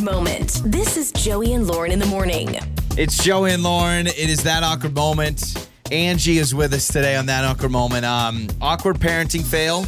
awkward 0.00 0.14
moment. 0.14 0.62
This 0.64 0.96
is 0.96 1.12
Joey 1.12 1.52
and 1.52 1.66
Lauren 1.66 1.92
in 1.92 1.98
the 1.98 2.06
morning. 2.06 2.56
It's 2.96 3.22
Joey 3.22 3.52
and 3.52 3.62
Lauren. 3.62 4.06
It 4.06 4.30
is 4.30 4.42
that 4.44 4.62
awkward 4.62 4.94
moment. 4.94 5.68
Angie 5.90 6.38
is 6.38 6.54
with 6.54 6.72
us 6.72 6.86
today 6.88 7.16
on 7.16 7.26
that 7.26 7.44
awkward 7.44 7.72
moment. 7.72 8.04
Um, 8.04 8.48
awkward 8.60 8.98
parenting 8.98 9.44
fail. 9.44 9.84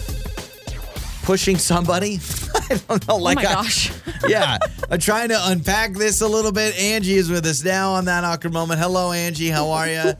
Pushing 1.25 1.57
somebody. 1.57 2.19
I 2.71 2.81
don't 2.89 3.09
know. 3.09 3.17
Like 3.17 3.39
oh 3.39 3.43
my 3.43 3.51
I- 3.51 3.55
gosh. 3.55 3.93
yeah, 4.29 4.59
I'm 4.91 4.99
trying 4.99 5.29
to 5.29 5.39
unpack 5.39 5.95
this 5.95 6.21
a 6.21 6.29
little 6.29 6.53
bit. 6.53 6.77
Angie 6.79 7.15
is 7.15 7.31
with 7.31 7.47
us 7.47 7.65
now 7.65 7.93
on 7.93 8.05
that 8.07 8.25
awkward 8.25 8.53
moment. 8.53 8.81
Hello, 8.81 9.13
Angie. 9.13 9.49
How 9.49 9.71
are 9.71 9.89
you? 9.89 10.13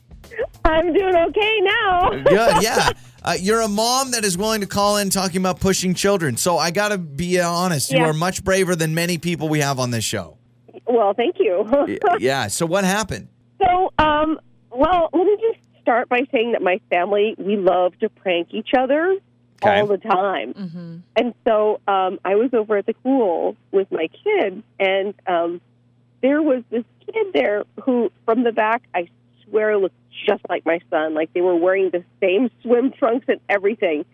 I'm 0.64 0.92
doing 0.92 1.16
okay 1.16 1.60
now. 1.62 2.10
Good. 2.10 2.62
Yeah. 2.62 2.90
Uh, 3.22 3.36
you're 3.38 3.60
a 3.60 3.68
mom 3.68 4.12
that 4.12 4.24
is 4.24 4.36
willing 4.38 4.60
to 4.62 4.66
call 4.66 4.96
in 4.96 5.10
talking 5.10 5.40
about 5.40 5.60
pushing 5.60 5.94
children. 5.94 6.36
So 6.36 6.56
I 6.58 6.70
got 6.70 6.88
to 6.88 6.98
be 6.98 7.40
honest. 7.40 7.92
You 7.92 8.04
are 8.04 8.12
much 8.14 8.42
braver 8.44 8.74
than 8.76 8.94
many 8.94 9.18
people 9.18 9.48
we 9.48 9.60
have 9.60 9.78
on 9.78 9.90
this 9.90 10.04
show. 10.04 10.38
Well, 10.86 11.12
thank 11.14 11.36
you. 11.38 11.66
Yeah. 12.18 12.46
So 12.48 12.66
what 12.66 12.84
happened? 12.84 13.28
so, 13.62 13.92
um, 13.98 14.40
well, 14.70 15.10
let 15.12 15.24
me 15.26 15.36
just 15.40 15.58
start 15.82 16.08
by 16.08 16.20
saying 16.32 16.52
that 16.52 16.62
my 16.62 16.80
family 16.90 17.34
we 17.38 17.56
love 17.56 17.98
to 18.00 18.08
prank 18.08 18.48
each 18.52 18.70
other 18.76 19.16
Okay. 19.62 19.80
all 19.80 19.86
the 19.86 19.98
time, 19.98 20.54
Mm-hmm. 20.54 20.96
and 21.16 21.34
so 21.46 21.80
um, 21.86 22.18
I 22.24 22.34
was 22.36 22.48
over 22.54 22.78
at 22.78 22.86
the 22.86 22.94
pool 22.94 23.56
with 23.72 23.92
my 23.92 24.08
kids, 24.24 24.62
and 24.78 25.12
um, 25.26 25.60
there 26.22 26.40
was 26.40 26.62
this 26.70 26.84
kid 27.04 27.26
there 27.34 27.64
who, 27.84 28.10
from 28.24 28.42
the 28.42 28.52
back, 28.52 28.82
I 28.94 29.08
swear 29.50 29.76
looked 29.76 29.94
just 30.26 30.42
like 30.48 30.64
my 30.64 30.80
son. 30.90 31.14
Like 31.14 31.32
they 31.32 31.40
were 31.40 31.56
wearing 31.56 31.90
the 31.90 32.04
same 32.20 32.50
swim 32.62 32.92
trunks 32.92 33.26
and 33.28 33.40
everything. 33.48 34.04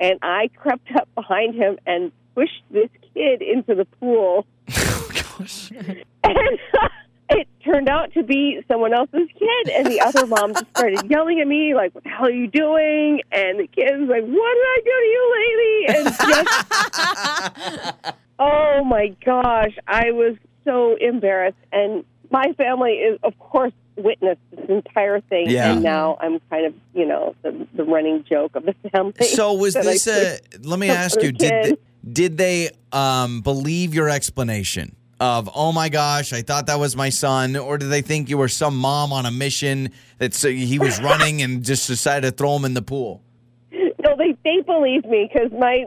And 0.00 0.18
I 0.22 0.48
crept 0.56 0.88
up 0.94 1.08
behind 1.14 1.54
him 1.54 1.78
and 1.86 2.12
pushed 2.34 2.62
this 2.70 2.88
kid 3.14 3.42
into 3.42 3.74
the 3.74 3.84
pool. 3.84 4.46
Gosh 4.68 5.70
and 6.24 6.58
uh, 6.80 6.88
it 7.30 7.48
turned 7.64 7.88
out 7.88 8.12
to 8.14 8.22
be 8.22 8.60
someone 8.68 8.94
else's 8.94 9.28
kid. 9.38 9.68
And 9.74 9.86
the 9.86 10.00
other 10.00 10.26
mom 10.26 10.54
just 10.54 10.66
started 10.76 11.10
yelling 11.10 11.40
at 11.40 11.48
me, 11.48 11.74
like, 11.74 11.94
what 11.94 12.04
the 12.04 12.10
hell 12.10 12.26
are 12.26 12.30
you 12.30 12.46
doing? 12.46 13.22
And 13.32 13.58
the 13.60 13.66
kid 13.66 13.98
was 14.00 14.08
like, 14.08 14.22
what 14.22 14.54
did 14.54 14.64
I 14.64 14.80
do 14.84 14.90
to 15.00 15.06
you 15.14 15.22
lately? 15.38 15.86
And 15.96 16.04
just, 17.74 18.14
oh 18.38 18.84
my 18.84 19.08
gosh, 19.24 19.76
I 19.86 20.12
was 20.12 20.36
so 20.64 20.96
embarrassed. 20.96 21.58
And 21.72 22.04
my 22.30 22.52
family 22.56 22.92
is, 22.92 23.18
of 23.22 23.38
course, 23.38 23.72
witnessed 23.98 24.40
this 24.50 24.68
entire 24.68 25.20
thing. 25.20 25.50
Yeah. 25.50 25.72
And 25.72 25.82
now 25.82 26.18
I'm 26.20 26.40
kind 26.50 26.66
of, 26.66 26.74
you 26.94 27.06
know, 27.06 27.34
the, 27.42 27.66
the 27.74 27.84
running 27.84 28.24
joke 28.24 28.54
of 28.56 28.64
the 28.64 28.74
family. 28.90 29.26
So 29.26 29.54
was 29.54 29.74
this 29.74 30.06
a? 30.06 30.38
Let 30.60 30.78
me 30.78 30.90
ask 30.90 31.20
you. 31.22 31.32
Did 31.32 31.64
kid. 31.64 31.78
did 32.10 32.38
they 32.38 32.70
um, 32.92 33.40
believe 33.42 33.94
your 33.94 34.08
explanation 34.08 34.96
of? 35.20 35.50
Oh 35.54 35.72
my 35.72 35.88
gosh, 35.88 36.32
I 36.32 36.42
thought 36.42 36.66
that 36.66 36.78
was 36.78 36.96
my 36.96 37.08
son, 37.08 37.56
or 37.56 37.78
did 37.78 37.90
they 37.90 38.02
think 38.02 38.28
you 38.28 38.38
were 38.38 38.48
some 38.48 38.76
mom 38.76 39.12
on 39.12 39.26
a 39.26 39.30
mission 39.30 39.90
that 40.18 40.34
so 40.34 40.50
he 40.50 40.78
was 40.78 41.00
running 41.02 41.42
and 41.42 41.64
just 41.64 41.86
decided 41.86 42.30
to 42.30 42.36
throw 42.36 42.56
him 42.56 42.64
in 42.64 42.74
the 42.74 42.82
pool? 42.82 43.22
No, 43.72 44.16
they 44.16 44.36
they 44.44 44.62
believed 44.64 45.06
me 45.06 45.28
because 45.32 45.50
my 45.52 45.84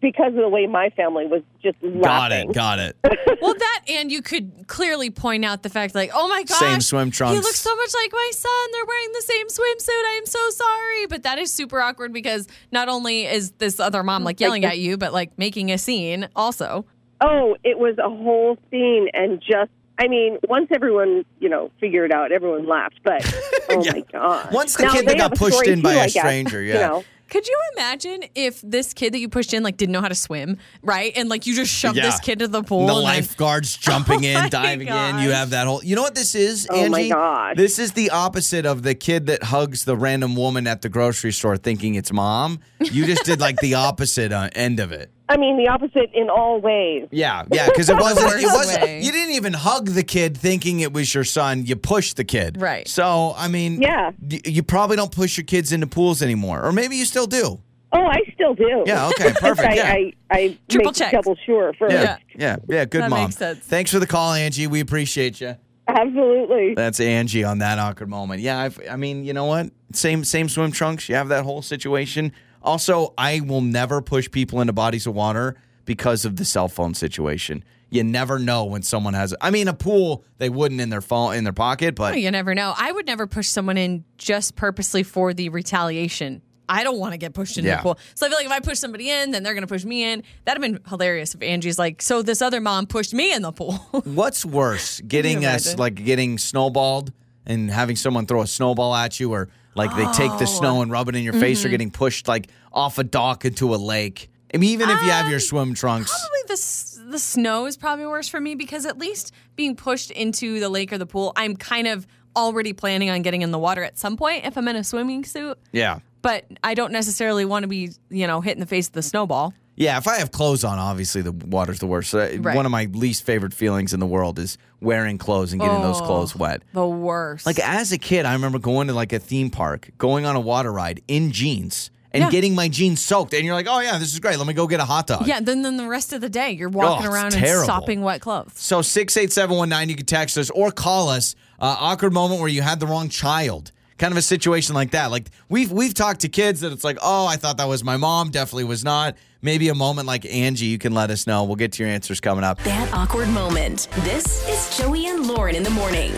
because 0.00 0.28
of 0.28 0.34
the 0.40 0.48
way 0.48 0.66
my 0.66 0.90
family 0.90 1.26
was 1.26 1.42
just 1.62 1.76
laughing. 1.82 2.00
Got 2.02 2.32
it. 2.32 2.52
Got 2.52 2.78
it. 3.18 3.38
Well, 3.40 3.54
that 3.54 3.80
and 3.88 4.10
you 4.12 4.22
could 4.22 4.66
clearly 4.66 5.10
point 5.10 5.44
out 5.44 5.62
the 5.62 5.68
fact, 5.68 5.94
like, 5.94 6.10
oh 6.14 6.28
my 6.28 6.42
gosh, 6.44 6.58
Same 6.58 6.80
swim 6.80 7.10
trunks. 7.10 7.34
He 7.34 7.40
looks 7.40 7.60
so 7.60 7.74
much 7.74 7.94
like 7.94 8.12
my 8.12 8.30
son. 8.34 8.68
They're 8.72 8.84
wearing 8.86 9.12
the 9.12 9.22
same 9.22 9.46
swimsuit. 9.48 9.88
I 9.90 10.18
am 10.18 10.26
so 10.26 10.50
sorry, 10.50 11.06
but 11.06 11.22
that 11.24 11.38
is 11.38 11.52
super 11.52 11.80
awkward 11.80 12.12
because 12.12 12.46
not 12.72 12.88
only 12.88 13.26
is 13.26 13.50
this 13.52 13.80
other 13.80 14.02
mom 14.02 14.24
like 14.24 14.40
yelling 14.40 14.64
at 14.64 14.78
you, 14.78 14.96
but 14.96 15.12
like 15.12 15.36
making 15.38 15.70
a 15.72 15.78
scene 15.78 16.28
also. 16.36 16.84
Oh, 17.20 17.56
it 17.64 17.78
was 17.78 17.98
a 17.98 18.08
whole 18.08 18.56
scene, 18.70 19.08
and 19.12 19.40
just 19.40 19.70
I 19.98 20.08
mean, 20.08 20.38
once 20.48 20.68
everyone 20.74 21.26
you 21.40 21.50
know 21.50 21.70
figured 21.80 22.10
it 22.10 22.14
out, 22.14 22.32
everyone 22.32 22.66
laughed. 22.66 23.00
But 23.04 23.22
oh 23.70 23.84
Yeah. 23.84 23.92
my 23.92 24.04
god! 24.12 24.52
Once 24.54 24.74
the 24.76 24.84
Now, 24.84 24.92
kid 24.92 25.06
that 25.06 25.18
got 25.18 25.34
pushed 25.36 25.66
in 25.66 25.82
by 25.82 25.92
too, 25.92 25.98
a 25.98 26.00
I 26.00 26.04
guess, 26.08 26.12
stranger, 26.22 26.62
yeah. 26.62 26.74
You 26.74 26.80
know, 26.80 27.04
Could 27.30 27.46
you 27.48 27.58
imagine 27.74 28.24
if 28.34 28.60
this 28.62 28.92
kid 28.92 29.14
that 29.14 29.18
you 29.20 29.28
pushed 29.28 29.54
in 29.54 29.62
like 29.62 29.76
didn't 29.76 29.92
know 29.92 30.00
how 30.00 30.08
to 30.08 30.14
swim, 30.14 30.58
right? 30.82 31.12
And 31.16 31.28
like 31.28 31.46
you 31.46 31.54
just 31.54 31.72
shoved 31.72 31.96
Yeah. 31.96 32.02
this 32.06 32.20
kid 32.20 32.40
to 32.40 32.48
the 32.48 32.62
pool. 32.62 32.86
the 32.86 32.92
and 32.92 32.96
then- 32.98 33.04
lifeguards 33.04 33.76
jumping 33.78 34.26
Oh 34.26 34.32
my 34.34 34.44
in, 34.44 34.50
diving 34.50 34.88
in. 34.88 35.18
You 35.20 35.30
have 35.30 35.50
that 35.50 35.66
whole. 35.66 35.82
You 35.82 35.96
know 35.96 36.02
what 36.02 36.14
this 36.14 36.34
is, 36.34 36.66
Oh 36.70 36.88
my 36.88 37.00
Angie? 37.00 37.62
This 37.62 37.78
is 37.78 37.92
the 37.92 38.10
opposite 38.10 38.66
of 38.66 38.82
the 38.82 38.94
kid 38.94 39.26
that 39.26 39.44
hugs 39.44 39.84
the 39.84 39.96
random 39.96 40.34
woman 40.36 40.66
at 40.66 40.82
the 40.82 40.88
grocery 40.88 41.32
store 41.32 41.56
thinking 41.56 41.94
it's 41.94 42.12
mom. 42.12 42.60
You 42.80 43.06
just 43.06 43.24
did 43.24 43.40
like 43.40 43.56
the 43.60 43.74
opposite 43.74 44.32
uh, 44.32 44.50
end 44.54 44.80
of 44.80 44.92
it. 44.92 45.10
I 45.30 45.36
mean, 45.36 45.56
the 45.56 45.68
opposite 45.68 46.10
in 46.12 46.28
all 46.28 46.60
ways. 46.60 47.08
Yeah, 47.12 47.44
yeah, 47.52 47.66
because 47.66 47.88
it 47.88 47.96
wasn't. 48.00 48.42
It 48.42 48.46
wasn't. 48.46 49.02
You 49.04 49.12
didn't 49.12 49.34
even 49.36 49.52
hug 49.52 49.86
the 49.86 50.02
kid 50.02 50.36
thinking 50.36 50.80
it 50.80 50.92
was 50.92 51.14
your 51.14 51.24
son. 51.24 51.64
You 51.66 51.76
pushed 51.76 52.16
the 52.16 52.24
kid. 52.24 52.60
Right. 52.60 52.86
So 52.88 53.34
I 53.36 53.48
mean, 53.48 53.80
Yeah. 53.80 54.10
y- 54.20 54.40
You 54.44 54.62
probably 54.62 54.96
don't 54.96 55.12
push 55.12 55.36
your 55.38 55.44
kids 55.44 55.72
into 55.72 55.86
pools 55.86 56.20
anymore, 56.20 56.64
or 56.64 56.72
maybe 56.72 56.96
you 56.96 57.04
still 57.04 57.26
do. 57.26 57.60
Oh, 57.92 57.98
I 58.06 58.18
still 58.34 58.54
do. 58.54 58.84
Yeah, 58.86 59.08
okay, 59.08 59.32
perfect, 59.40 59.68
I, 59.68 59.74
yeah. 59.74 59.92
I, 59.92 60.12
I 60.30 60.58
Triple 60.68 60.90
make 60.90 60.94
check. 60.96 61.12
double 61.12 61.36
sure 61.46 61.72
first. 61.78 61.92
Yeah, 61.92 62.18
yeah, 62.36 62.56
yeah. 62.68 62.84
Good 62.84 63.02
That 63.02 63.10
mom. 63.10 63.24
makes 63.24 63.36
sense. 63.36 63.58
Thanks 63.60 63.90
for 63.90 63.98
the 63.98 64.06
call, 64.06 64.32
Angie. 64.32 64.66
We 64.68 64.80
appreciate 64.80 65.40
you. 65.40 65.56
Absolutely. 65.88 66.74
That's 66.74 67.00
Angie 67.00 67.44
on 67.44 67.58
that 67.58 67.78
awkward 67.78 68.08
moment. 68.08 68.42
Yeah, 68.42 68.58
I've, 68.60 68.80
I 68.88 68.96
mean, 68.96 69.24
you 69.24 69.32
know 69.32 69.44
what? 69.46 69.70
Same 69.92 70.22
same 70.24 70.48
swim 70.48 70.70
trunks. 70.72 71.08
You 71.08 71.16
have 71.16 71.28
that 71.28 71.44
whole 71.44 71.62
situation. 71.62 72.32
Also, 72.62 73.14
I 73.18 73.40
will 73.40 73.60
never 73.62 74.00
push 74.02 74.30
people 74.30 74.60
into 74.60 74.72
bodies 74.72 75.06
of 75.06 75.14
water 75.14 75.56
because 75.84 76.24
of 76.24 76.36
the 76.36 76.44
cell 76.44 76.68
phone 76.68 76.94
situation. 76.94 77.64
You 77.88 78.04
never 78.04 78.38
know 78.38 78.66
when 78.66 78.82
someone 78.82 79.14
has. 79.14 79.34
I 79.40 79.50
mean, 79.50 79.66
a 79.66 79.74
pool 79.74 80.24
they 80.38 80.48
wouldn't 80.48 80.80
in 80.80 80.90
their 80.90 81.00
phone 81.00 81.34
in 81.34 81.42
their 81.44 81.52
pocket, 81.52 81.94
but 81.96 82.14
Oh, 82.14 82.16
you 82.16 82.30
never 82.30 82.54
know. 82.54 82.72
I 82.76 82.92
would 82.92 83.06
never 83.06 83.26
push 83.26 83.48
someone 83.48 83.76
in 83.76 84.04
just 84.16 84.54
purposely 84.54 85.02
for 85.02 85.34
the 85.34 85.48
retaliation. 85.48 86.42
I 86.68 86.84
don't 86.84 87.00
want 87.00 87.14
to 87.14 87.18
get 87.18 87.34
pushed 87.34 87.58
into 87.58 87.68
Yeah. 87.68 87.78
the 87.78 87.82
pool. 87.82 87.98
So 88.14 88.26
I 88.26 88.28
feel 88.28 88.38
like 88.38 88.46
if 88.46 88.52
I 88.52 88.60
push 88.60 88.78
somebody 88.78 89.10
in, 89.10 89.32
then 89.32 89.42
they're 89.42 89.54
going 89.54 89.62
to 89.66 89.72
push 89.72 89.84
me 89.84 90.04
in. 90.04 90.22
That'd 90.44 90.62
have 90.62 90.72
been 90.72 90.80
hilarious 90.88 91.34
if 91.34 91.42
Angie's 91.42 91.80
like, 91.80 92.00
so 92.00 92.22
this 92.22 92.40
other 92.40 92.60
mom 92.60 92.86
pushed 92.86 93.12
me 93.12 93.32
in 93.32 93.42
the 93.42 93.50
pool. 93.50 93.72
what's 94.04 94.44
worse, 94.46 95.00
getting 95.00 95.44
us 95.44 95.76
like 95.76 95.96
getting 95.96 96.38
snowballed 96.38 97.12
and 97.44 97.72
having 97.72 97.96
someone 97.96 98.26
throw 98.26 98.42
a 98.42 98.46
snowball 98.46 98.94
at 98.94 99.18
you, 99.18 99.32
or 99.32 99.48
like 99.74 99.94
they 99.96 100.06
take 100.12 100.36
the 100.38 100.46
snow 100.46 100.82
and 100.82 100.90
rub 100.90 101.08
it 101.08 101.16
in 101.16 101.22
your 101.22 101.32
face, 101.34 101.60
or 101.60 101.68
Mm-hmm. 101.68 101.70
getting 101.72 101.90
pushed 101.90 102.28
like 102.28 102.48
off 102.72 102.98
a 102.98 103.04
dock 103.04 103.44
into 103.44 103.74
a 103.74 103.76
lake. 103.76 104.30
I 104.52 104.56
mean, 104.58 104.70
even 104.70 104.88
if 104.90 105.00
you 105.02 105.10
have 105.10 105.26
your 105.28 105.36
Um, 105.36 105.40
swim 105.40 105.74
trunks. 105.74 106.10
probably 106.10 106.40
the, 106.48 106.52
s- 106.54 106.98
the 107.08 107.18
snow 107.20 107.66
is 107.66 107.76
probably 107.76 108.06
worse 108.06 108.28
for 108.28 108.40
me 108.40 108.56
because 108.56 108.84
at 108.84 108.98
least 108.98 109.32
being 109.54 109.76
pushed 109.76 110.10
into 110.10 110.58
the 110.58 110.68
lake 110.68 110.92
or 110.92 110.98
the 110.98 111.06
pool, 111.06 111.32
I'm 111.36 111.56
kind 111.56 111.86
of 111.86 112.06
already 112.36 112.72
planning 112.72 113.10
on 113.10 113.22
getting 113.22 113.42
in 113.42 113.50
the 113.52 113.58
water 113.58 113.82
at 113.84 113.96
some 113.98 114.16
point 114.16 114.44
if 114.44 114.56
I'm 114.58 114.66
in 114.68 114.74
a 114.76 114.82
swimming 114.84 115.24
suit. 115.24 115.56
Yeah. 115.72 116.00
But 116.22 116.44
I 116.64 116.74
don't 116.74 116.92
necessarily 116.92 117.44
want 117.44 117.62
to 117.62 117.68
be, 117.68 117.90
you 118.10 118.26
know, 118.26 118.40
hit 118.40 118.54
in 118.54 118.60
the 118.60 118.66
face 118.66 118.88
with 118.88 118.94
the 118.94 119.02
snowball. 119.02 119.54
Yeah, 119.80 119.96
if 119.96 120.06
I 120.06 120.18
have 120.18 120.30
clothes 120.30 120.62
on, 120.62 120.78
obviously 120.78 121.22
the 121.22 121.32
water's 121.32 121.78
the 121.78 121.86
worst. 121.86 122.12
Right. 122.12 122.38
One 122.38 122.66
of 122.66 122.70
my 122.70 122.84
least 122.92 123.24
favorite 123.24 123.54
feelings 123.54 123.94
in 123.94 124.00
the 124.00 124.06
world 124.06 124.38
is 124.38 124.58
wearing 124.80 125.16
clothes 125.16 125.52
and 125.52 125.60
getting 125.60 125.80
those 125.80 126.02
Oh. 126.02 126.04
clothes 126.04 126.36
wet. 126.36 126.60
The 126.74 126.86
worst. 126.86 127.46
Like 127.46 127.58
as 127.58 127.90
a 127.90 127.96
kid, 127.96 128.26
I 128.26 128.34
remember 128.34 128.58
going 128.58 128.88
to 128.88 128.92
like 128.92 129.14
a 129.14 129.18
theme 129.18 129.48
park, 129.48 129.90
going 129.96 130.26
on 130.26 130.36
a 130.36 130.40
water 130.40 130.70
ride 130.70 131.00
in 131.08 131.32
jeans 131.32 131.90
and 132.12 132.24
Yeah. 132.24 132.30
getting 132.30 132.54
my 132.54 132.68
jeans 132.68 133.02
soaked. 133.02 133.32
And 133.32 133.42
you're 133.44 133.54
like, 133.54 133.68
oh 133.70 133.80
yeah, 133.80 133.96
this 133.96 134.12
is 134.12 134.20
great. 134.20 134.36
Let 134.36 134.46
me 134.46 134.52
go 134.52 134.66
get 134.66 134.80
a 134.80 134.84
hot 134.84 135.06
dog. 135.06 135.26
Yeah, 135.26 135.40
then 135.40 135.62
then 135.62 135.78
the 135.78 135.88
rest 135.88 136.12
of 136.12 136.20
the 136.20 136.28
day 136.28 136.50
you're 136.50 136.68
walking 136.68 137.06
Oh, 137.06 137.08
it's 137.08 137.14
around 137.14 137.30
terrible. 137.30 137.60
and 137.60 137.66
sopping 137.66 138.02
wet 138.02 138.20
clothes. 138.20 138.52
So 138.56 138.82
six 138.82 139.16
eight 139.16 139.32
seven 139.32 139.56
one 139.56 139.70
nine, 139.70 139.88
you 139.88 139.96
can 139.96 140.04
text 140.04 140.36
us 140.36 140.50
or 140.50 140.70
call 140.72 141.08
us. 141.08 141.34
Uh, 141.58 141.76
awkward 141.80 142.12
moment 142.12 142.40
where 142.40 142.48
you 142.50 142.60
had 142.62 142.80
the 142.80 142.86
wrong 142.86 143.08
child. 143.08 143.72
Kind 144.00 144.14
of 144.14 144.16
a 144.16 144.22
situation 144.22 144.74
like 144.74 144.92
that. 144.92 145.10
Like 145.10 145.26
we've 145.50 145.70
we've 145.70 145.92
talked 145.92 146.20
to 146.20 146.30
kids 146.30 146.62
that 146.62 146.72
it's 146.72 146.84
like, 146.84 146.96
oh, 147.02 147.26
I 147.26 147.36
thought 147.36 147.58
that 147.58 147.68
was 147.68 147.84
my 147.84 147.98
mom. 147.98 148.30
Definitely 148.30 148.64
was 148.64 148.82
not. 148.82 149.14
Maybe 149.42 149.68
a 149.68 149.74
moment 149.74 150.06
like 150.06 150.24
Angie. 150.24 150.64
You 150.64 150.78
can 150.78 150.94
let 150.94 151.10
us 151.10 151.26
know. 151.26 151.44
We'll 151.44 151.56
get 151.56 151.72
to 151.72 151.82
your 151.82 151.92
answers 151.92 152.18
coming 152.18 152.42
up. 152.42 152.58
That 152.62 152.90
awkward 152.94 153.28
moment. 153.28 153.88
This 153.96 154.48
is 154.48 154.78
Joey 154.78 155.08
and 155.08 155.26
Lauren 155.26 155.54
in 155.54 155.62
the 155.62 155.70
morning. 155.70 156.12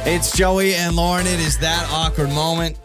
It's 0.00 0.36
Joey 0.36 0.74
and 0.74 0.96
Lauren. 0.96 1.24
It 1.28 1.38
is 1.38 1.56
that 1.58 1.88
awkward 1.92 2.30
moment. 2.30 2.80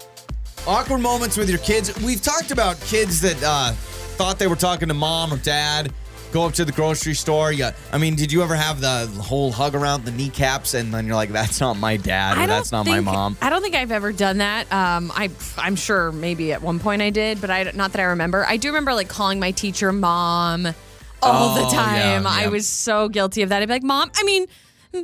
Awkward 0.68 1.00
moments 1.00 1.38
with 1.38 1.50
your 1.50 1.57
kids. 1.57 2.00
We've 2.03 2.21
talked 2.21 2.51
about 2.51 2.80
kids 2.81 3.21
that 3.21 3.42
uh, 3.44 3.71
thought 3.71 4.38
they 4.38 4.45
were 4.45 4.56
talking 4.56 4.89
to 4.89 4.94
mom 4.94 5.33
or 5.33 5.38
dad. 5.38 5.92
Go 6.35 6.43
up 6.45 6.53
to 6.55 6.65
the 6.65 6.73
grocery 6.73 7.13
store. 7.13 7.53
You, 7.53 7.69
I 7.93 7.97
mean, 7.97 8.15
did 8.17 8.29
you 8.29 8.43
ever 8.43 8.55
have 8.55 8.81
the 8.81 9.07
whole 9.21 9.53
hug 9.53 9.73
around 9.73 10.03
the 10.03 10.11
kneecaps 10.11 10.73
and 10.73 10.93
then 10.93 11.05
you're 11.07 11.15
like, 11.15 11.29
"That's 11.29 11.61
not 11.61 11.77
my 11.77 11.95
dad," 11.95 12.37
or 12.37 12.45
"That's 12.45 12.73
not 12.73 12.85
my 12.85 12.99
mom." 12.99 13.37
I 13.41 13.49
don't 13.49 13.61
think 13.61 13.73
I've 13.73 13.93
ever 13.93 14.11
done 14.11 14.39
that. 14.39 14.69
Um, 14.69 15.13
I 15.15 15.29
I'm 15.57 15.77
sure 15.77 16.11
maybe 16.11 16.51
at 16.51 16.61
one 16.61 16.79
point 16.79 17.01
I 17.01 17.09
did, 17.09 17.39
but 17.39 17.49
I 17.49 17.71
not 17.73 17.93
that 17.93 18.01
I 18.01 18.03
remember. 18.03 18.45
I 18.45 18.57
do 18.57 18.67
remember 18.67 18.93
like 18.93 19.07
calling 19.07 19.39
my 19.39 19.51
teacher 19.51 19.93
mom 19.93 20.65
all 21.23 21.57
Oh, 21.57 21.63
the 21.63 21.73
time. 21.73 22.23
yeah, 22.23 22.29
I 22.29 22.47
was 22.49 22.67
so 22.67 23.07
guilty 23.07 23.41
of 23.41 23.47
that. 23.47 23.61
I'd 23.61 23.69
be 23.69 23.73
like, 23.73 23.83
"Mom, 23.83 24.11
I 24.13 24.23
mean, 24.25 24.45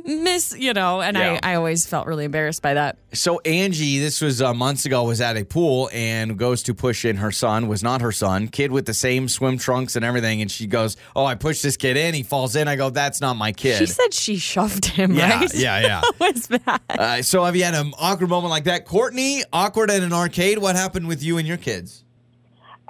miss, 0.06 0.54
you 0.56 0.72
know, 0.72 1.00
and 1.00 1.16
Yeah. 1.16 1.38
I, 1.42 1.52
I 1.52 1.54
always 1.56 1.86
felt 1.86 2.06
really 2.06 2.24
embarrassed 2.24 2.62
by 2.62 2.74
that. 2.74 2.98
So 3.12 3.40
Angie, 3.40 3.98
this 3.98 4.20
was 4.20 4.40
uh, 4.40 4.54
months 4.54 4.86
ago, 4.86 5.04
was 5.04 5.20
at 5.20 5.36
a 5.36 5.44
pool 5.44 5.90
and 5.92 6.38
goes 6.38 6.62
to 6.64 6.74
push 6.74 7.04
in 7.04 7.16
her 7.16 7.30
son. 7.30 7.68
Was 7.68 7.82
not 7.82 8.00
her 8.00 8.12
son. 8.12 8.48
Kid 8.48 8.72
with 8.72 8.86
the 8.86 8.94
same 8.94 9.28
swim 9.28 9.58
trunks 9.58 9.96
and 9.96 10.04
everything. 10.04 10.40
And 10.40 10.50
she 10.50 10.66
goes, 10.66 10.96
"Oh, 11.14 11.24
I 11.24 11.34
pushed 11.34 11.62
this 11.62 11.76
kid 11.76 11.96
in. 11.96 12.14
He 12.14 12.22
falls 12.22 12.56
in." 12.56 12.68
I 12.68 12.76
go, 12.76 12.90
"That's 12.90 13.20
not 13.20 13.36
my 13.36 13.52
kid." 13.52 13.78
She 13.78 13.86
said 13.86 14.14
she 14.14 14.36
shoved 14.36 14.86
him, 14.86 15.14
Yeah, 15.14 15.40
right? 15.40 15.54
yeah, 15.54 15.80
yeah. 15.80 16.00
What 16.18 16.34
was 16.34 16.46
that? 16.48 16.82
Uh, 16.88 17.22
so 17.22 17.44
have 17.44 17.54
you 17.56 17.64
had 17.64 17.74
an 17.74 17.92
awkward 17.98 18.30
moment 18.30 18.50
like 18.50 18.64
that, 18.64 18.86
Courtney? 18.86 19.42
Awkward 19.52 19.90
at 19.90 20.02
an 20.02 20.12
arcade. 20.12 20.58
What 20.58 20.76
happened 20.76 21.06
with 21.08 21.22
you 21.22 21.36
and 21.38 21.46
your 21.46 21.56
kids? 21.58 22.01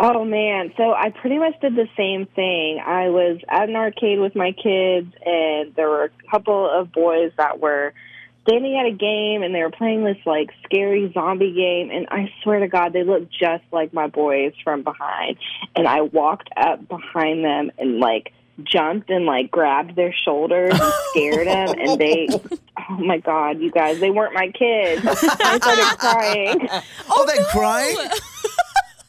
Oh 0.05 0.25
man, 0.25 0.73
so 0.77 0.93
I 0.93 1.11
pretty 1.11 1.39
much 1.39 1.61
did 1.61 1.77
the 1.77 1.87
same 1.97 2.27
thing. 2.27 2.83
I 2.85 3.09
was 3.11 3.39
at 3.49 3.69
an 3.69 3.77
arcade 3.77 4.19
with 4.19 4.35
my 4.35 4.51
kids, 4.51 5.15
and 5.25 5.73
there 5.77 5.89
were 5.89 6.07
a 6.07 6.29
couple 6.29 6.69
of 6.69 6.91
boys 6.91 7.31
that 7.37 7.61
were 7.61 7.95
standing 8.43 8.77
at 8.77 8.87
a 8.87 8.91
game, 8.91 9.45
and 9.45 9.55
they 9.55 9.63
were 9.63 9.71
playing 9.71 10.03
this 10.03 10.17
like 10.27 10.51
scary 10.65 11.13
zombie 11.15 11.53
game. 11.53 11.91
And 11.97 12.09
I 12.11 12.33
swear 12.43 12.59
to 12.59 12.67
God, 12.67 12.93
they 12.93 13.05
looked 13.05 13.31
just 13.31 13.63
like 13.71 13.95
my 13.95 14.09
boys 14.09 14.55
from 14.65 14.83
behind. 14.83 15.37
And 15.77 15.87
I 15.87 16.01
walked 16.01 16.51
up 16.57 16.89
behind 16.89 17.45
them 17.45 17.71
and 17.79 18.01
like 18.01 18.33
jumped 18.65 19.09
and 19.09 19.25
like 19.25 19.53
grabbed 19.53 19.95
their 19.95 20.13
shoulders 20.25 20.73
and 20.73 20.93
scared 21.11 21.47
them. 21.47 21.75
And 21.79 22.01
they, 22.01 22.27
oh 22.91 22.97
my 22.99 23.19
God, 23.19 23.61
you 23.61 23.71
guys, 23.71 24.01
they 24.01 24.11
weren't 24.11 24.35
my 24.35 24.49
kids. 24.49 25.07
I 25.07 25.59
started 25.59 25.99
crying. 25.99 26.69
Oh, 26.73 26.83
oh 27.09 27.27
they're 27.27 27.45
crying? 27.45 27.97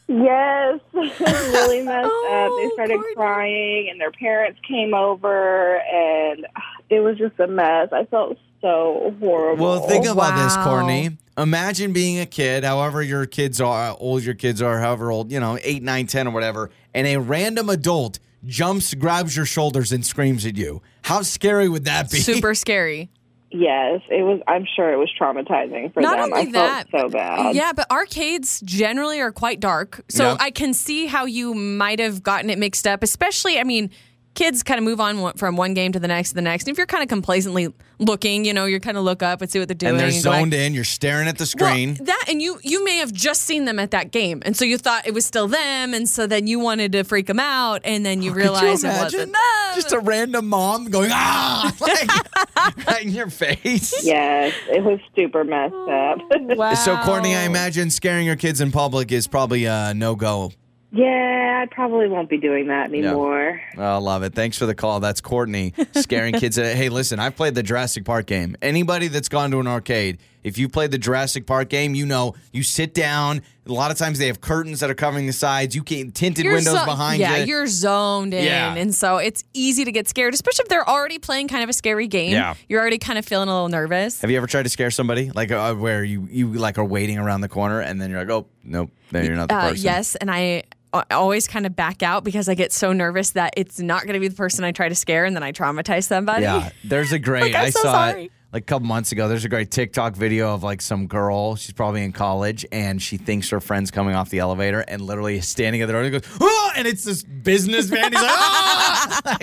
Yes, 0.06 0.80
it 0.92 0.96
was 0.96 1.20
really 1.20 1.82
messed 1.84 2.04
up. 2.06 2.10
They 2.10 2.66
Oh, 2.66 2.70
started 2.74 2.94
Courtney. 2.96 3.14
crying, 3.14 3.88
and 3.90 4.00
their 4.00 4.10
parents 4.12 4.60
came 4.68 4.92
over, 4.94 5.76
and 5.78 6.46
ah, 6.56 6.60
it 6.90 7.00
was 7.00 7.16
just 7.16 7.38
a 7.40 7.46
mess. 7.46 7.88
I 7.92 8.04
felt 8.04 8.36
so 8.60 9.14
horrible. 9.20 9.64
Well, 9.64 9.80
think 9.88 10.06
oh, 10.06 10.12
about 10.12 10.36
this, 10.42 10.56
Courtney. 10.58 11.16
Imagine 11.36 11.92
being 11.92 12.20
a 12.20 12.26
kid, 12.26 12.62
however 12.64 13.02
your 13.02 13.26
kids 13.26 13.60
are, 13.60 13.96
old 13.98 14.22
your 14.22 14.34
kids 14.34 14.62
are, 14.62 14.78
however 14.78 15.10
old, 15.10 15.32
you 15.32 15.40
know, 15.40 15.58
eight, 15.64 15.82
nine, 15.82 16.06
ten, 16.06 16.28
or 16.28 16.30
whatever, 16.30 16.70
and 16.94 17.06
a 17.06 17.16
random 17.16 17.68
adult 17.70 18.18
jumps, 18.46 18.94
grabs 18.94 19.34
your 19.36 19.46
shoulders, 19.46 19.90
and 19.90 20.04
screams 20.06 20.46
at 20.46 20.56
you. 20.56 20.80
How 21.02 21.22
scary 21.22 21.68
would 21.68 21.86
that 21.86 22.10
be? 22.10 22.18
Super 22.18 22.54
scary. 22.54 23.10
Yes, 23.54 24.00
it 24.10 24.22
was. 24.22 24.40
I'm 24.46 24.66
sure 24.76 24.92
it 24.92 24.96
was 24.96 25.10
traumatizing 25.18 25.94
for 25.94 26.00
Not 26.00 26.16
them. 26.18 26.32
only 26.32 26.48
I 26.48 26.52
that, 26.52 26.88
felt 26.90 27.12
so 27.12 27.16
bad. 27.16 27.54
Yeah, 27.54 27.72
but 27.72 27.90
arcades 27.90 28.60
generally 28.62 29.20
are 29.20 29.32
quite 29.32 29.60
dark. 29.60 30.02
So 30.08 30.24
Yeah. 30.32 30.36
I 30.40 30.50
can 30.50 30.74
see 30.74 31.06
how 31.06 31.24
you 31.24 31.54
might 31.54 32.00
have 32.00 32.22
gotten 32.22 32.50
it 32.50 32.58
mixed 32.58 32.86
up, 32.86 33.02
especially, 33.02 33.58
I 33.58 33.64
mean, 33.64 33.90
kids 34.34 34.62
kind 34.62 34.78
of 34.78 34.84
move 34.84 35.00
on 35.00 35.32
from 35.34 35.56
one 35.56 35.74
game 35.74 35.92
to 35.92 36.00
the 36.00 36.08
next 36.08 36.30
to 36.30 36.34
the 36.34 36.42
next. 36.42 36.64
And 36.64 36.72
if 36.74 36.78
you're 36.78 36.86
kind 36.86 37.02
of 37.02 37.08
complacently 37.08 37.72
looking, 37.98 38.44
you 38.44 38.52
know, 38.52 38.64
you're 38.64 38.80
kind 38.80 38.96
of 38.96 39.04
look 39.04 39.22
up 39.22 39.40
and 39.40 39.50
see 39.50 39.58
what 39.58 39.68
they're 39.68 39.74
doing. 39.74 39.90
and 39.92 40.00
they're 40.00 40.08
go 40.08 40.30
back. 40.30 40.40
zoned 40.40 40.54
in. 40.54 40.74
You're 40.74 40.84
staring 40.84 41.28
at 41.28 41.38
the 41.38 41.46
screen. 41.46 41.94
Well, 41.94 42.06
that 42.06 42.24
and 42.28 42.42
you 42.42 42.58
you 42.62 42.84
may 42.84 42.98
have 42.98 43.12
just 43.12 43.42
seen 43.42 43.64
them 43.64 43.78
at 43.78 43.92
that 43.92 44.10
game, 44.10 44.42
and 44.44 44.56
so 44.56 44.64
you 44.64 44.78
thought 44.78 45.06
it 45.06 45.14
was 45.14 45.24
still 45.24 45.48
them, 45.48 45.94
and 45.94 46.08
so 46.08 46.26
then 46.26 46.46
you 46.46 46.58
wanted 46.58 46.92
to 46.92 47.04
freak 47.04 47.26
them 47.26 47.40
out, 47.40 47.80
and 47.84 48.04
then 48.04 48.22
you 48.22 48.32
Could 48.32 48.38
you 48.38 48.42
realize 48.42 48.84
it 48.84 48.88
wasn't 48.88 49.32
them. 49.32 49.40
Just 49.74 49.92
a 49.92 49.98
random 50.00 50.48
mom 50.48 50.86
going, 50.90 51.10
ah, 51.12 51.74
like, 51.80 52.86
right 52.86 53.02
in 53.02 53.10
your 53.10 53.28
face. 53.28 54.04
Yes, 54.04 54.54
it 54.68 54.82
was 54.82 55.00
super 55.16 55.44
messed 55.44 55.74
up. 55.74 56.18
wow. 56.56 56.74
So, 56.74 56.96
Courtney, 56.98 57.34
I 57.34 57.42
imagine 57.44 57.90
scaring 57.90 58.26
your 58.26 58.36
kids 58.36 58.60
in 58.60 58.70
public 58.72 59.12
is 59.12 59.26
probably 59.26 59.64
a 59.64 59.92
no 59.94 60.14
go. 60.16 60.52
Yeah, 60.94 61.64
I 61.64 61.74
probably 61.74 62.08
won't 62.08 62.28
be 62.28 62.38
doing 62.38 62.68
that 62.68 62.90
anymore. 62.90 63.60
I 63.76 63.96
love 63.96 64.22
it. 64.22 64.34
Thanks 64.34 64.56
for 64.56 64.66
the 64.66 64.74
call. 64.74 65.00
That's 65.00 65.20
Courtney 65.20 65.74
scaring 65.92 66.34
kids. 66.34 66.56
Hey, 66.56 66.88
listen, 66.88 67.18
I've 67.18 67.36
played 67.36 67.54
the 67.54 67.62
Jurassic 67.62 68.04
Park 68.04 68.26
game. 68.26 68.56
Anybody 68.62 69.08
that's 69.08 69.28
gone 69.28 69.50
to 69.50 69.58
an 69.60 69.66
arcade, 69.66 70.18
if 70.44 70.56
you 70.58 70.68
played 70.68 70.90
the 70.92 70.98
Jurassic 70.98 71.46
Park 71.46 71.68
game, 71.68 71.94
you 71.94 72.06
know 72.06 72.34
you 72.52 72.62
sit 72.62 72.94
down. 72.94 73.42
A 73.66 73.72
lot 73.72 73.90
of 73.90 73.96
times 73.96 74.18
they 74.18 74.26
have 74.26 74.42
curtains 74.42 74.80
that 74.80 74.90
are 74.90 74.94
covering 74.94 75.26
the 75.26 75.32
sides. 75.32 75.74
You 75.74 75.82
can 75.82 76.12
tinted 76.12 76.44
You're 76.44 76.54
windows 76.54 76.74
zo- 76.74 76.84
behind 76.84 77.18
yeah, 77.18 77.30
you. 77.32 77.38
Yeah, 77.38 77.44
you're 77.46 77.66
zoned 77.66 78.34
in, 78.34 78.44
Yeah. 78.44 78.74
and 78.74 78.94
so 78.94 79.16
it's 79.16 79.42
easy 79.54 79.86
to 79.86 79.90
get 79.90 80.06
scared, 80.06 80.34
especially 80.34 80.64
if 80.64 80.68
they're 80.68 80.86
already 80.86 81.18
playing 81.18 81.48
kind 81.48 81.64
of 81.64 81.70
a 81.70 81.72
scary 81.72 82.06
game. 82.06 82.32
Yeah. 82.32 82.54
you're 82.68 82.80
already 82.80 82.98
kind 82.98 83.18
of 83.18 83.24
feeling 83.24 83.48
a 83.48 83.52
little 83.52 83.70
nervous. 83.70 84.20
Have 84.20 84.30
you 84.30 84.36
ever 84.36 84.46
tried 84.46 84.64
to 84.64 84.68
scare 84.68 84.90
somebody 84.90 85.30
like 85.30 85.50
uh, 85.50 85.74
where 85.74 86.04
you 86.04 86.28
you 86.30 86.52
like 86.52 86.76
are 86.78 86.84
waiting 86.84 87.16
around 87.18 87.40
the 87.40 87.48
corner 87.48 87.80
and 87.80 87.98
then 88.00 88.10
you're 88.10 88.20
like, 88.20 88.28
oh 88.30 88.46
nope, 88.62 88.90
then 89.12 89.24
you're 89.24 89.34
not 89.36 89.48
the 89.48 89.54
Uh, 89.56 89.70
person. 89.70 89.82
yes, 89.84 90.14
and 90.16 90.30
I 90.30 90.58
uh, 90.58 90.62
always 91.10 91.48
kind 91.48 91.66
of 91.66 91.74
back 91.74 92.02
out 92.02 92.24
because 92.24 92.48
I 92.48 92.54
get 92.54 92.72
so 92.72 92.92
nervous 92.92 93.30
that 93.30 93.54
it's 93.56 93.80
not 93.80 94.02
going 94.02 94.14
to 94.14 94.20
be 94.20 94.28
the 94.28 94.36
person 94.36 94.64
I 94.64 94.72
try 94.72 94.88
to 94.88 94.94
scare, 94.94 95.24
and 95.24 95.34
then 95.34 95.42
I 95.42 95.52
traumatize 95.52 96.04
somebody. 96.04 96.42
Yeah, 96.42 96.70
there's 96.84 97.12
a 97.12 97.18
great. 97.20 97.52
Like, 97.52 97.54
I 97.54 97.70
so 97.70 97.82
saw 97.82 97.92
sorry. 97.92 98.24
it 98.26 98.32
like 98.54 98.62
a 98.62 98.66
couple 98.66 98.86
months 98.86 99.10
ago. 99.10 99.26
There's 99.26 99.44
a 99.44 99.48
great 99.48 99.72
TikTok 99.72 100.14
video 100.14 100.54
of 100.54 100.62
like 100.62 100.80
some 100.80 101.08
girl. 101.08 101.56
She's 101.56 101.72
probably 101.72 102.04
in 102.04 102.12
college, 102.12 102.64
and 102.70 103.02
she 103.02 103.16
thinks 103.16 103.50
her 103.50 103.60
friend's 103.60 103.90
coming 103.90 104.14
off 104.14 104.30
the 104.30 104.38
elevator, 104.38 104.80
and 104.80 105.02
literally 105.02 105.38
is 105.38 105.48
standing 105.48 105.82
at 105.82 105.86
the 105.86 105.92
door 105.92 106.02
and 106.02 106.12
goes, 106.12 106.22
"Oh!" 106.40 106.72
And 106.76 106.86
it's 106.86 107.02
this 107.02 107.24
businessman. 107.24 108.12
He's 108.12 108.22
like, 108.22 108.30
"Ah!" 108.30 108.94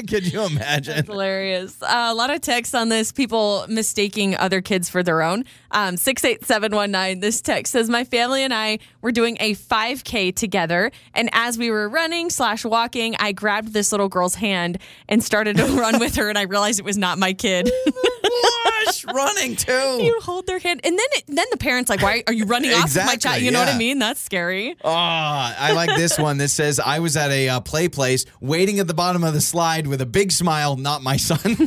Could 0.10 0.32
you 0.32 0.44
imagine? 0.44 1.06
Hilarious. 1.06 1.82
Uh, 1.82 2.08
a 2.10 2.14
lot 2.14 2.30
of 2.30 2.40
texts 2.40 2.74
on 2.74 2.88
this, 2.88 3.12
people 3.12 3.66
mistaking 3.68 4.36
other 4.38 4.62
kids 4.62 4.90
for 4.90 5.04
their 5.04 5.22
own. 5.22 5.44
Um, 5.72 5.98
68719, 5.98 7.20
this 7.20 7.42
text 7.42 7.74
says, 7.74 7.90
My 7.90 8.04
family 8.04 8.44
and 8.44 8.54
I 8.54 8.80
were 9.02 9.12
doing 9.12 9.38
a 9.40 9.56
5K 9.56 10.36
together. 10.36 10.92
And 11.14 11.30
as 11.34 11.58
we 11.58 11.72
were 11.72 11.88
running 11.88 12.30
slash 12.30 12.66
walking, 12.66 13.16
I 13.20 13.32
grabbed 13.32 13.74
this 13.74 13.92
little 13.92 14.10
girl's 14.10 14.36
hand 14.36 14.78
and 15.08 15.24
started 15.24 15.58
to 15.58 15.66
run 15.66 16.00
with 16.00 16.16
her. 16.16 16.30
And 16.30 16.38
I 16.38 16.44
realized 16.44 16.80
it 16.80 16.86
was 16.86 16.98
not 16.98 17.18
my 17.18 17.34
kid. 17.34 17.72
Gosh, 19.14 19.36
running 19.36 19.56
too. 19.56 20.04
you 20.04 20.20
hold 20.22 20.48
their 20.48 20.60
hand. 20.60 20.82
And 20.84 20.98
then 20.98 21.06
it, 21.14 21.24
then 21.28 21.46
the 21.52 21.58
parents 21.58 21.90
like, 21.90 22.02
Why 22.02 22.24
are 22.28 22.34
you 22.34 22.46
running 22.46 22.72
off 22.74 22.84
with 22.96 23.06
my 23.06 23.16
child? 23.16 23.42
You 23.42 23.52
know 23.52 23.60
what. 23.60 23.70
I 23.70 23.78
mean? 23.78 24.00
That's 24.00 24.20
scary. 24.22 24.76
Oh, 24.84 24.92
I 24.92 25.74
like 25.74 25.90
this 25.98 26.18
one. 26.20 26.38
This 26.38 26.54
says 26.54 26.80
I 26.80 27.00
was 27.00 27.16
at 27.18 27.32
a 27.32 27.50
uh, 27.50 27.60
play 27.62 27.88
place 27.88 28.26
waiting 28.40 28.80
at 28.80 28.88
the 28.88 28.94
bottom 28.94 29.24
of 29.24 29.34
the 29.34 29.42
slide 29.42 29.88
with 29.88 30.02
a 30.02 30.06
big 30.06 30.32
smile. 30.32 30.76
Not 30.78 31.02
my 31.04 31.18
son. 31.18 31.40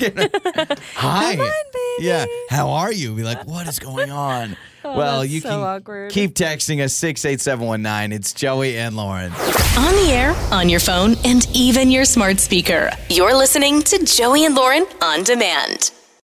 Hi. 0.96 1.37
baby. 1.37 2.06
Yeah. 2.06 2.26
How 2.50 2.70
are 2.70 2.93
you? 2.93 3.14
Be 3.14 3.23
like, 3.23 3.46
what 3.46 3.67
is 3.69 3.79
going 3.79 4.11
on? 4.11 4.56
well, 4.85 5.19
Oh, 5.19 5.20
that's 5.20 5.31
you 5.32 5.41
so 5.41 5.49
can 5.50 5.58
awkward. 5.61 6.11
keep 6.11 6.35
texting 6.35 6.82
us 6.82 6.93
six 6.94 7.25
eight 7.25 7.41
seven 7.41 7.67
one 7.67 7.82
nine. 7.82 8.12
It's 8.12 8.32
Joey 8.32 8.76
and 8.76 8.96
Lauren. 8.96 9.32
On 9.32 9.94
the 9.94 10.11
air, 10.12 10.35
on 10.52 10.69
your 10.69 10.81
phone, 10.81 11.17
and 11.25 11.46
even 11.55 11.91
your 11.91 12.05
smart 12.05 12.38
speaker. 12.38 12.91
You're 13.08 13.35
listening 13.35 13.82
to 13.82 14.05
Joey 14.05 14.44
and 14.44 14.55
Lauren 14.55 14.87
on 15.02 15.23
demand. 15.25 15.91